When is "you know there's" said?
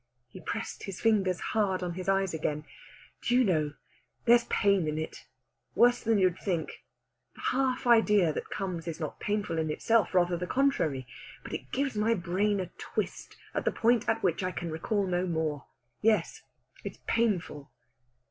3.37-4.45